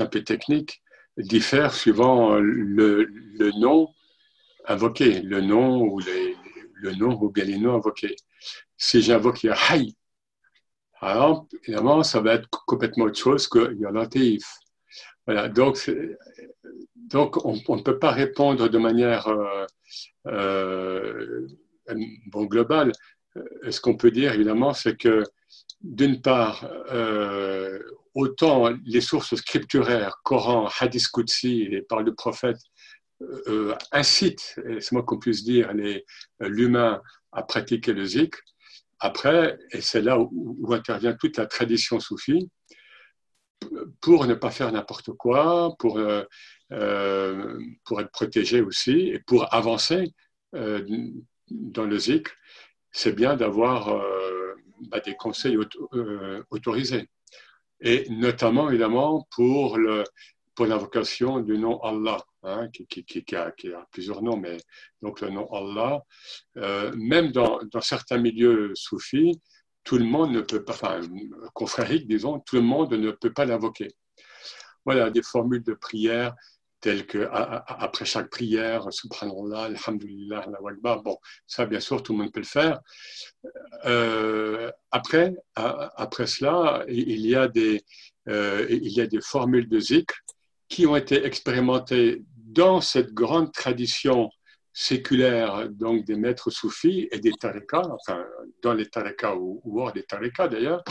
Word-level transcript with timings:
un 0.00 0.06
peu 0.06 0.22
technique, 0.22 0.82
diffère 1.18 1.72
suivant 1.74 2.36
le, 2.38 3.04
le 3.04 3.50
nom 3.58 3.88
invoqué, 4.66 5.22
le 5.22 5.40
nom 5.40 5.82
ou 5.82 6.00
le 6.00 6.94
nom 6.94 7.18
ou 7.20 7.30
bien 7.30 7.44
les 7.44 7.58
noms 7.58 7.76
invoqués. 7.76 8.16
Si 8.76 9.00
j'invoque 9.00 9.44
Hay, 9.44 9.94
alors 11.00 11.46
évidemment, 11.62 12.02
ça 12.02 12.20
va 12.20 12.34
être 12.34 12.48
complètement 12.66 13.04
autre 13.04 13.18
chose 13.18 13.48
que 13.48 13.74
Yalatif. 13.74 14.44
Voilà, 15.26 15.48
donc, 15.48 15.90
donc 16.94 17.44
on, 17.44 17.76
ne 17.76 17.82
peut 17.82 17.98
pas 17.98 18.12
répondre 18.12 18.68
de 18.68 18.78
manière 18.78 19.26
euh, 19.28 19.66
euh, 20.28 21.46
globale. 22.34 22.92
Euh, 23.36 23.70
ce 23.70 23.80
qu'on 23.80 23.96
peut 23.96 24.10
dire, 24.10 24.32
évidemment, 24.32 24.72
c'est 24.72 24.96
que 24.96 25.24
d'une 25.82 26.20
part, 26.22 26.68
autant 28.16 28.70
les 28.86 29.02
sources 29.02 29.36
scripturaires, 29.36 30.16
Coran, 30.24 30.68
Hadith 30.80 31.08
Qudsi 31.12 31.68
et 31.70 31.82
par 31.82 32.02
le 32.02 32.14
prophète, 32.14 32.56
euh, 33.20 33.74
incite, 33.92 34.58
c'est 34.80 34.92
moi 34.92 35.02
qu'on 35.02 35.18
puisse 35.18 35.44
dire, 35.44 35.70
l'humain 36.40 37.02
à 37.32 37.42
pratiquer 37.42 37.92
le 37.92 38.06
zikr. 38.06 38.38
Après, 39.00 39.58
et 39.70 39.82
c'est 39.82 40.00
là 40.00 40.18
où, 40.18 40.72
intervient 40.72 41.12
toute 41.12 41.36
la 41.36 41.44
tradition 41.44 42.00
soufie, 42.00 42.48
pour 44.00 44.26
ne 44.26 44.34
pas 44.34 44.50
faire 44.50 44.72
n'importe 44.72 45.12
quoi, 45.12 45.76
pour, 45.78 45.98
euh, 45.98 46.24
euh, 46.72 47.60
pour 47.84 48.00
être 48.00 48.10
protégé 48.10 48.62
aussi, 48.62 49.08
et 49.08 49.18
pour 49.20 49.52
avancer 49.54 50.14
dans 51.50 51.84
le 51.84 51.98
zikr, 51.98 52.32
c'est 52.92 53.12
bien 53.12 53.36
d'avoir 53.36 54.02
bah, 54.88 55.00
des 55.00 55.14
conseils 55.16 55.58
autorisés. 56.50 57.10
Et 57.80 58.06
notamment, 58.10 58.68
évidemment, 58.70 59.26
pour 59.30 59.76
le, 59.76 60.04
pour 60.54 60.66
l'invocation 60.66 61.40
du 61.40 61.58
nom 61.58 61.80
Allah, 61.82 62.18
hein, 62.42 62.68
qui, 62.68 63.24
a, 63.36 63.52
plusieurs 63.92 64.22
noms, 64.22 64.38
mais 64.38 64.56
donc 65.02 65.20
le 65.20 65.28
nom 65.28 65.46
Allah, 65.52 66.02
euh, 66.56 66.92
même 66.96 67.30
dans, 67.30 67.60
certains 67.80 68.18
milieux 68.18 68.72
soufis, 68.74 69.40
tout 69.84 69.98
le 69.98 70.04
monde 70.04 70.32
ne 70.32 70.40
peut 70.40 70.64
pas, 70.64 70.72
enfin, 70.72 71.00
confrérique, 71.54 72.08
disons, 72.08 72.40
tout 72.40 72.56
le 72.56 72.62
monde 72.62 72.92
ne 72.94 73.10
peut 73.10 73.32
pas 73.32 73.44
l'invoquer. 73.44 73.88
Voilà, 74.84 75.10
des 75.10 75.22
formules 75.22 75.62
de 75.62 75.74
prière 75.74 76.34
telles 76.80 77.06
que 77.06 77.28
après 77.32 78.04
chaque 78.04 78.30
prière, 78.30 78.92
Subhanallah, 78.92 79.64
Alhamdulillah, 79.64 80.46
Akbar. 80.68 81.02
Bon, 81.02 81.18
ça, 81.46 81.66
bien 81.66 81.80
sûr, 81.80 82.02
tout 82.02 82.12
le 82.12 82.18
monde 82.18 82.32
peut 82.32 82.40
le 82.40 82.46
faire. 82.46 82.80
Euh, 83.86 84.45
après, 84.96 85.34
après 85.54 86.26
cela, 86.26 86.84
il 86.88 87.20
y 87.26 87.34
a 87.34 87.48
des, 87.48 87.84
euh, 88.28 88.66
il 88.70 88.92
y 88.98 89.00
a 89.02 89.06
des 89.06 89.20
formules 89.20 89.68
de 89.68 89.78
zikr 89.78 90.14
qui 90.68 90.86
ont 90.86 90.96
été 90.96 91.24
expérimentés 91.24 92.22
dans 92.34 92.80
cette 92.80 93.12
grande 93.12 93.52
tradition 93.52 94.30
séculaire 94.72 95.68
donc 95.68 96.04
des 96.04 96.16
maîtres 96.16 96.50
soufis 96.50 97.08
et 97.12 97.18
des 97.18 97.32
tariqas, 97.32 97.88
enfin 97.98 98.24
dans 98.62 98.74
les 98.74 98.86
tariqas 98.86 99.34
ou, 99.36 99.60
hors 99.80 99.92
des 99.92 100.02
tariqas 100.02 100.48
d'ailleurs, 100.48 100.82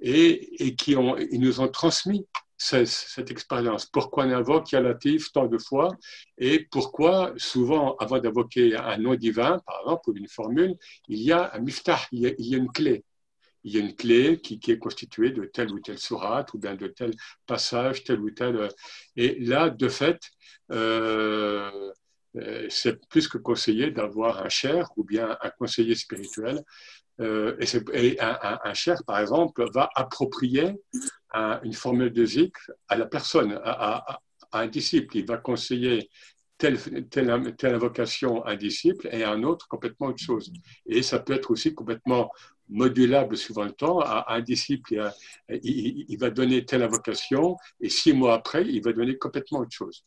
et, 0.00 0.66
et, 0.66 0.76
qui 0.76 0.94
ont, 0.94 1.16
ils 1.16 1.40
nous 1.40 1.60
ont 1.60 1.68
transmis 1.68 2.26
cette, 2.58 3.30
expérience. 3.30 3.86
Pourquoi 3.86 4.24
on 4.26 4.32
invoque 4.32 4.70
Yalatif 4.72 5.32
tant 5.32 5.46
de 5.46 5.58
fois 5.58 5.88
et 6.36 6.66
pourquoi 6.70 7.32
souvent 7.36 7.96
avant 7.96 8.18
d'invoquer 8.18 8.76
un 8.76 8.98
nom 8.98 9.14
divin, 9.14 9.58
par 9.66 9.80
exemple, 9.80 10.10
ou 10.10 10.16
une 10.16 10.28
formule, 10.28 10.74
il 11.08 11.20
y 11.22 11.32
a 11.32 11.52
un 11.54 11.60
miftah, 11.60 12.00
il 12.12 12.34
y 12.38 12.54
a 12.54 12.58
une 12.58 12.70
clé 12.70 13.04
il 13.66 13.74
y 13.74 13.78
a 13.78 13.80
une 13.80 13.96
clé 13.96 14.40
qui, 14.40 14.60
est 14.70 14.78
constituée 14.78 15.30
de 15.30 15.44
telle 15.44 15.72
ou 15.72 15.80
telle 15.80 15.98
sourate 15.98 16.54
ou 16.54 16.58
bien 16.58 16.76
de 16.76 16.86
tel 16.86 17.12
passage, 17.46 18.04
tel 18.04 18.20
ou 18.20 18.30
tel. 18.30 18.56
Euh, 18.56 18.68
et 19.16 19.40
là, 19.40 19.70
de 19.70 19.88
fait, 19.88 20.20
euh, 20.70 21.90
euh, 22.36 22.66
c'est 22.70 23.04
plus 23.08 23.26
que 23.26 23.38
conseillé 23.38 23.90
d'avoir 23.90 24.44
un 24.46 24.48
cher 24.48 24.88
ou 24.96 25.02
bien 25.02 25.36
un 25.42 25.50
conseiller 25.50 25.96
spirituel. 25.96 26.62
et, 27.18 28.20
un, 28.20 28.74
cher, 28.74 29.02
par 29.04 29.18
exemple, 29.18 29.64
va 29.74 29.88
approprier 29.96 30.74
une 31.64 31.72
formule 31.72 32.12
de 32.12 32.24
zikr 32.24 32.70
à 32.88 32.96
la 32.96 33.06
personne, 33.06 33.58
à, 33.64 34.20
un 34.52 34.68
disciple. 34.68 35.16
Il 35.16 35.26
va 35.26 35.38
conseiller 35.38 36.08
telle, 36.58 36.78
telle, 37.08 37.30
invocation 37.74 38.42
à 38.44 38.52
un 38.52 38.56
disciple 38.56 39.08
et 39.12 39.22
à 39.22 39.30
un 39.30 39.42
autre 39.42 39.68
complètement 39.68 40.08
autre 40.08 40.22
chose. 40.22 40.52
Et 40.86 41.02
ça 41.02 41.18
peut 41.18 41.34
être 41.34 41.50
aussi 41.50 41.74
complètement 41.74 42.30
modulable 42.68 43.36
suivant 43.36 43.64
le 43.64 43.72
temps. 43.72 44.00
À 44.00 44.34
un 44.34 44.40
disciple, 44.40 45.12
il, 45.62 46.16
va 46.18 46.30
donner 46.30 46.64
telle 46.64 46.82
invocation 46.82 47.56
et 47.80 47.88
six 47.88 48.12
mois 48.12 48.34
après, 48.34 48.64
il 48.66 48.82
va 48.82 48.92
donner 48.92 49.16
complètement 49.16 49.60
autre 49.60 49.72
chose. 49.72 50.04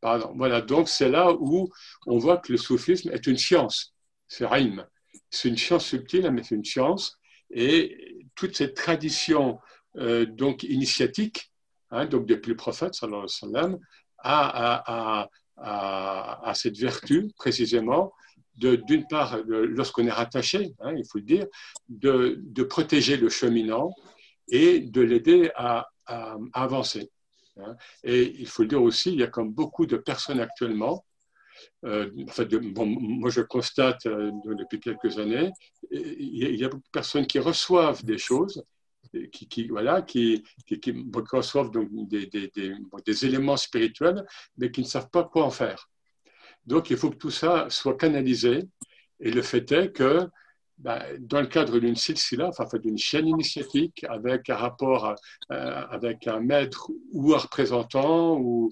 Pardon. 0.00 0.32
Voilà, 0.36 0.62
donc 0.62 0.88
c'est 0.88 1.10
là 1.10 1.32
où 1.32 1.68
on 2.06 2.18
voit 2.18 2.38
que 2.38 2.52
le 2.52 2.58
soufisme 2.58 3.10
est 3.10 3.26
une 3.26 3.36
science. 3.36 3.94
C'est 4.28 4.46
Raïm. 4.46 4.86
C'est 5.28 5.48
une 5.48 5.58
science 5.58 5.86
subtile, 5.86 6.30
mais 6.30 6.42
c'est 6.42 6.54
une 6.54 6.64
science. 6.64 7.18
Et 7.50 8.26
toute 8.34 8.56
cette 8.56 8.74
tradition 8.74 9.58
euh, 9.96 10.24
donc 10.24 10.62
initiatique, 10.62 11.52
hein, 11.90 12.06
donc 12.06 12.26
depuis 12.26 12.50
le 12.50 12.56
prophète, 12.56 12.94
a, 14.22 15.28
cette 16.54 16.78
vertu 16.78 17.30
précisément 17.36 18.12
d'une 18.60 19.06
part, 19.06 19.38
lorsqu'on 19.46 20.06
est 20.06 20.10
rattaché, 20.10 20.74
hein, 20.80 20.92
il 20.96 21.04
faut 21.06 21.18
le 21.18 21.24
dire, 21.24 21.46
de, 21.88 22.38
de, 22.42 22.62
protéger 22.62 23.16
le 23.16 23.28
cheminant 23.28 23.94
et 24.48 24.80
de 24.80 25.00
l'aider 25.00 25.50
à, 25.54 25.88
à, 26.06 26.36
avancer. 26.52 27.10
Hein. 27.56 27.76
Et 28.04 28.34
il 28.38 28.46
faut 28.46 28.62
le 28.62 28.68
dire 28.68 28.82
aussi, 28.82 29.12
il 29.12 29.20
y 29.20 29.22
a 29.22 29.28
comme 29.28 29.52
beaucoup 29.52 29.86
de 29.86 29.96
personnes 29.96 30.40
actuellement, 30.40 31.04
euh, 31.84 32.10
bon, 32.74 32.86
moi 32.86 33.30
je 33.30 33.40
constate 33.40 34.06
euh, 34.06 34.30
depuis 34.58 34.80
quelques 34.80 35.18
années, 35.18 35.50
il 35.90 36.56
y 36.56 36.64
a 36.64 36.68
beaucoup 36.68 36.82
de 36.82 36.92
personnes 36.92 37.26
qui 37.26 37.38
reçoivent 37.38 38.04
des 38.04 38.18
choses, 38.18 38.62
qui, 39.32 39.48
qui 39.48 39.68
voilà, 39.68 40.02
qui, 40.02 40.42
qui, 40.66 40.94
reçoivent 41.32 41.70
donc 41.70 41.88
des, 42.08 42.26
des, 42.26 42.48
des, 42.48 42.74
des 43.04 43.26
éléments 43.26 43.56
spirituels, 43.56 44.24
mais 44.56 44.70
qui 44.70 44.80
ne 44.82 44.86
savent 44.86 45.10
pas 45.10 45.24
quoi 45.24 45.44
en 45.44 45.50
faire. 45.50 45.88
Donc, 46.66 46.90
il 46.90 46.96
faut 46.96 47.10
que 47.10 47.16
tout 47.16 47.30
ça 47.30 47.68
soit 47.70 47.96
canalisé. 47.96 48.62
Et 49.20 49.30
le 49.30 49.42
fait 49.42 49.70
est 49.72 49.92
que, 49.92 50.28
ben, 50.78 51.02
dans 51.18 51.40
le 51.40 51.46
cadre 51.46 51.78
d'une 51.78 51.96
silsila, 51.96 52.48
enfin 52.48 52.64
d'une 52.78 52.96
chaîne 52.96 53.28
initiatique, 53.28 54.04
avec 54.08 54.48
un 54.48 54.56
rapport 54.56 55.14
euh, 55.52 55.84
avec 55.90 56.26
un 56.26 56.40
maître 56.40 56.90
ou 57.12 57.34
un 57.34 57.38
représentant, 57.38 58.38
ou, 58.38 58.70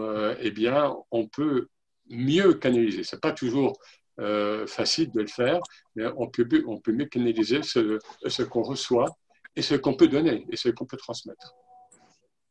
euh, 0.00 0.34
eh 0.40 0.50
bien, 0.50 0.94
on 1.10 1.26
peut 1.28 1.68
mieux 2.10 2.54
canaliser. 2.54 3.04
Ce 3.04 3.16
n'est 3.16 3.20
pas 3.20 3.32
toujours 3.32 3.78
euh, 4.20 4.66
facile 4.66 5.10
de 5.12 5.20
le 5.20 5.26
faire, 5.26 5.60
mais 5.96 6.04
on 6.16 6.28
peut, 6.28 6.46
on 6.66 6.78
peut 6.78 6.92
mieux 6.92 7.06
canaliser 7.06 7.62
ce, 7.62 7.98
ce 8.26 8.42
qu'on 8.42 8.62
reçoit 8.62 9.08
et 9.56 9.62
ce 9.62 9.74
qu'on 9.74 9.94
peut 9.94 10.08
donner 10.08 10.46
et 10.50 10.56
ce 10.56 10.68
qu'on 10.68 10.86
peut 10.86 10.96
transmettre. 10.96 11.54